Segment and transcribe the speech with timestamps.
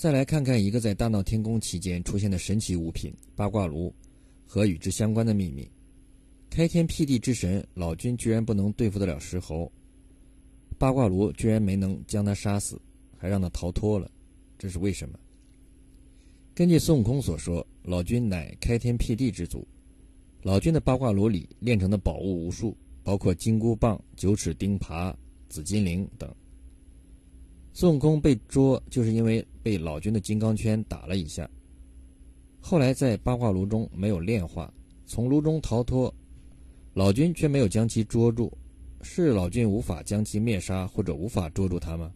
[0.00, 3.94] 再来看看一个在大闹天宫期间出现的神奇物品——八卦炉
[4.46, 5.70] 和与之相关的秘密。
[6.48, 9.70] 开天辟地之神老君居然不能对付得了石猴，
[10.78, 12.80] 八卦炉居然没能将他杀死，
[13.18, 14.10] 还让他逃脱了，
[14.58, 15.18] 这是为什么？
[16.54, 19.68] 根据孙悟空所说，老君乃开天辟地之祖，
[20.40, 25.14] 老君的八卦炉里炼成的宝物无数，包括金箍棒、九齿钉耙、
[25.50, 26.34] 紫金铃等。
[27.72, 31.48] 孙悟空被捉，就是因为被老君的金刚圈打了一下。
[32.60, 34.72] 后来在八卦炉中没有炼化，
[35.06, 36.12] 从炉中逃脱。
[36.92, 38.52] 老君却没有将其捉住，
[39.00, 42.12] 是老君无法将其灭杀，或者无法捉住他吗？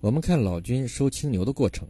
[0.00, 1.86] 我们看老君收青牛的过程，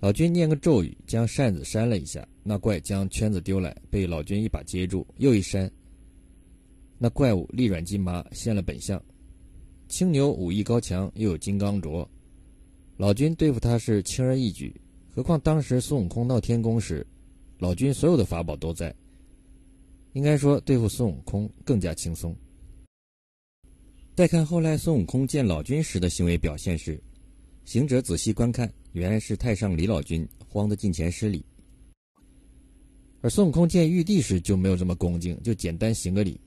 [0.00, 5.70] 老君念个咒语，将扇子扇了一下，那怪将圈子丢来，被老君一把接住，又一扇，
[6.98, 9.02] 那怪物力软筋麻，现了本相。
[9.88, 12.06] 青牛武艺高强，又有金刚镯，
[12.96, 14.74] 老君对付他是轻而易举，
[15.14, 17.06] 何况当时孙悟空闹天宫时，
[17.58, 18.94] 老君所有的法宝都在。
[20.12, 22.34] 应该说，对付孙悟空更加轻松。
[24.14, 26.98] 再看后来孙悟空见老君时的行为表现是：
[27.64, 31.40] 行者仔细观看，原来是太上李老君，慌得近前施礼；
[33.20, 36.40] 而孙悟空见玉帝时就没有这么恭敬，就简单行个礼。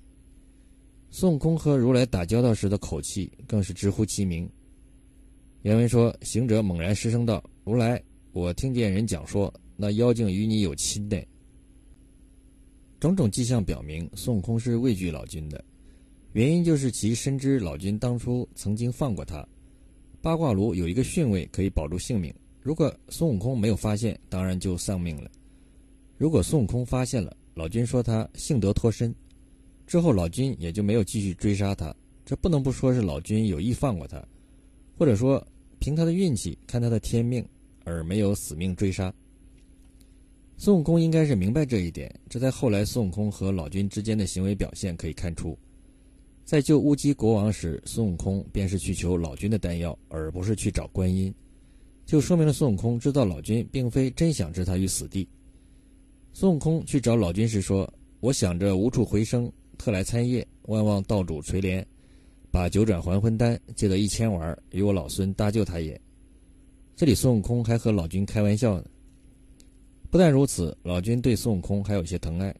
[1.12, 4.50] 孙悟空和如来打交道时的口气更是直呼其名。
[5.64, 11.18] 原文说：行者猛然失声道：“如来，我听见人讲说，那妖精与你有亲呢。”
[13.00, 15.64] 种种迹象表明，孙悟空是畏惧老君的，
[16.34, 19.46] 原因就是其深知老君当初曾经放过他。
[20.22, 25.30] 八卦炉有一个巽位可以保住性命，如果孙悟空没有发现，当然就丧命了；
[26.18, 29.14] 如果孙悟空发现了，老君说他幸得脱身，
[29.90, 31.94] 之后老君也就没有继续追杀他。
[32.24, 34.24] 这不能不说是老君有意放过他，
[34.96, 35.44] 或者说
[35.80, 37.44] 凭他的运气，看他的天命，
[37.86, 39.12] 而没有死命追杀。
[40.58, 45.58] 孙悟空应该是明白这一点，这在后来孙悟空和老君之间的行为表现可以看出。
[46.46, 51.34] 在救乌鸡国王时，孙悟空便是去求老君的丹药，而不是去找观音，
[52.06, 55.28] 就说明了孙悟空知道老君并非真想置他于死地。
[56.32, 57.92] 孙悟空去找老君时说
[58.22, 61.84] ：“我想着无处回生，特来参谒，万望道主垂怜，
[62.52, 66.00] 把九转还魂丹借得一千丸，与我老孙搭救他也。”
[66.98, 68.86] 这里孙悟空还和老君开玩笑呢。
[70.12, 72.54] 不但如此，老君对孙悟空还有些疼爱。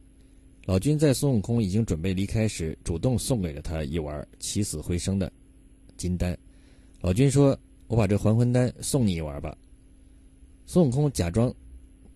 [0.64, 5.30] 老君在孙悟空已经准备离开时，主动送给了他一丸起死回生的
[5.98, 6.36] 金丹。
[7.02, 9.54] 老君说：“我把这还魂丹送你一丸吧。”
[10.64, 11.52] 孙悟空假装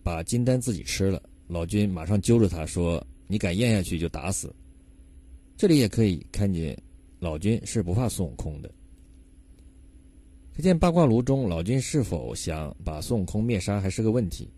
[0.01, 4.51] 把金丹自己吃了，老君马上揪着他说：“你敢咽下去，就打死。”
[5.57, 6.77] 这里也可以看见，
[7.19, 8.69] 老君是不怕孙悟空的。
[10.53, 14.49] 可见八卦炉中，老君是否想把孙悟空灭杀，还是个问题。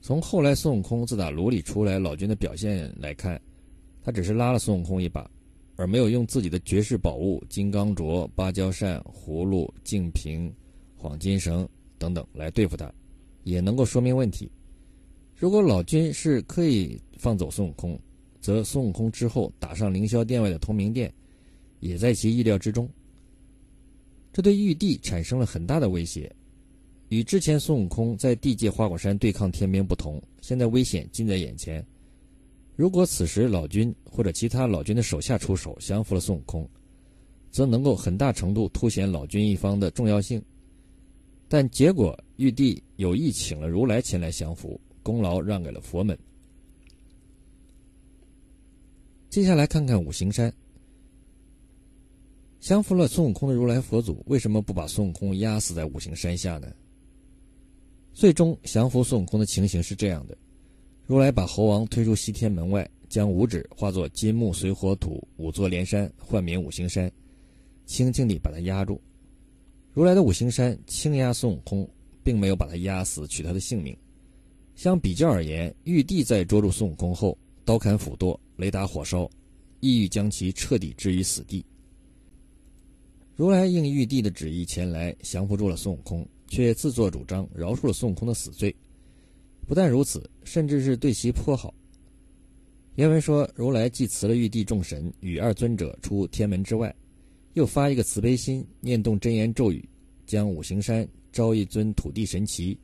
[0.00, 3.40] 从后来孙悟空自打炉里出来，老君的表现来看，
[4.02, 5.30] 他只是拉了孙悟空一把，
[5.76, 10.52] 而没有用自己的绝世宝物金刚镯、芭蕉扇、葫芦、净瓶、
[10.96, 11.66] 黄金绳
[11.98, 12.92] 等等来对付他，
[13.44, 14.50] 也能够说明问题。
[15.36, 17.98] 如果老君是刻意放走孙悟空，
[18.42, 21.10] 则孙悟空之后打上凌霄殿外的通明殿，
[21.78, 22.86] 也在其意料之中。
[24.32, 26.30] 这对玉帝产生了很大的威胁。
[27.08, 31.86] 与之前孙悟空在地界花果山对抗天兵不同，现在危险近在眼前。
[32.74, 36.68] 如果此时老君或者其他老君的手下出手降服了孙悟空，
[37.50, 40.42] 则能够很大程度凸显老君一方的重要性。
[41.48, 46.18] 但结果玉帝有意请了如来前来降服，功劳让给了佛门。
[49.32, 50.52] 接下来看看五行山，
[52.60, 56.70] 降服了孙悟空的如来佛祖为什么不把孙悟空压死在五行山下呢？
[58.12, 60.36] 最终降服孙悟空的情形是这样的：
[61.06, 67.10] 如来把猴王推出西天门外，将五指化作金木水火土五座连山，唤名五行山，
[67.86, 69.00] 轻轻地把他压住。
[69.94, 71.88] 如来的五行山轻压孙悟空，
[72.22, 73.96] 并没有把他压死，取他的性命。
[74.74, 79.28] 相比较而言，玉帝在捉住孙悟空后，刀砍斧剁，雷打火烧，
[79.80, 81.64] 意欲将其彻底置于死地。
[83.34, 86.26] 如来应玉帝的旨意前来降服住了孙悟空。
[86.52, 88.76] 却自作主张饶恕了孙悟空的死罪，
[89.66, 91.72] 不但如此，甚至是对其颇好。
[92.96, 96.94] 原文说：“如来既辞了玉帝众神，与二尊者出天门之外，
[97.54, 99.82] 又发一个慈悲心，念动真言咒语，
[100.26, 102.78] 将五行山招一尊土地神奇，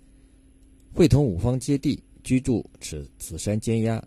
[0.94, 4.02] 会同五方揭谛居住此此山监压。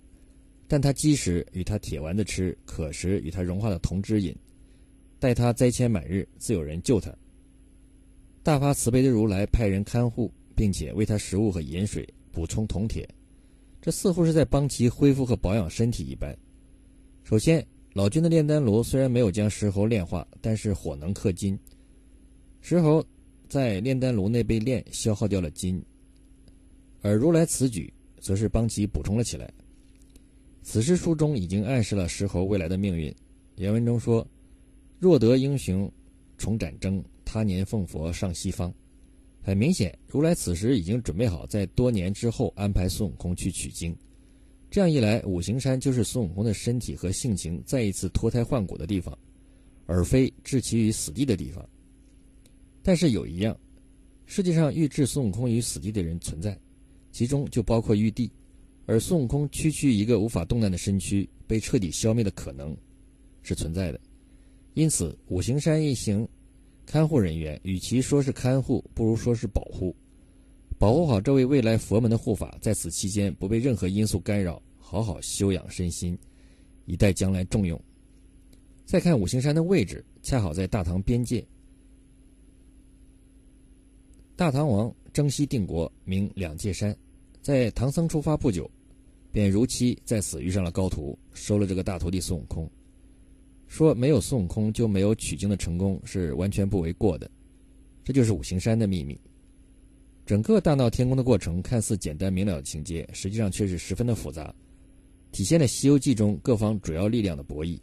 [0.72, 4.34] 但他饥时与他铁丸子吃，渴时与他融化的铜汁饮。
[5.20, 7.14] 待他灾迁满日，自有人救他。”
[8.42, 13.06] 大发慈悲的如来派人看护，并且为他食物和饮水，补充铜铁，
[13.82, 16.34] 这似乎是在帮其恢复和保养身体一般。
[17.26, 21.60] 首先，老君的炼丹炉虽然没有将石猴炼化，但是火能克金。
[22.62, 23.06] 石猴
[23.50, 25.84] 在炼丹炉内被炼，消耗掉了金，
[27.02, 29.54] 而如来此举则是帮其补充了起来。
[30.64, 33.14] 此时书中已经暗示了石猴未来的命运。
[33.58, 34.26] 原文中说
[35.00, 35.92] ：“若得英雄
[36.38, 38.74] 重展征，他年奉佛上西方。”
[39.44, 43.96] 很明显，如来此时已经准备好在多年之后安排孙悟空去取经。
[44.70, 49.18] 这样一来，五行山就是孙悟空的身体和性情再一次脱胎换骨的地方，
[49.88, 51.68] 而非置其于死地的地方。
[52.84, 53.58] 但是有一样，
[54.28, 56.58] 世界上欲置孙悟空于死地的人存在，
[57.12, 58.32] 其中就包括玉帝。
[58.86, 62.76] 而孙悟空区区一个无法动弹的身躯被彻底消灭的可能，
[63.42, 64.00] 是存在的。
[64.74, 66.28] 因此，五行山一行
[66.86, 69.96] 看护人员，与其说是看护，不如说是保护。
[70.78, 76.18] 保护好这位未来佛门的护法，在此期间不被任何因素干扰，好好休养身心，
[76.86, 77.80] 以待将来重用。
[78.86, 81.46] 再看五行山的位置，恰好在大唐边界。
[84.36, 86.98] 大唐王征西定国，名两界山。
[87.42, 88.70] 在唐僧出发不久，
[89.32, 92.70] 便如期在此遇上了高徒，收了这个大徒弟孙悟空。
[93.68, 97.30] 说没有孙悟空就没有取经的成功，是完全不为过的。
[98.04, 99.20] 这就是五行山的秘密。
[100.26, 104.54] 整个大闹天宫的过程看似简单明了的情节，实际上却是十分的复杂，
[105.32, 107.80] 体现了《西游记》中各方主要力量的博弈。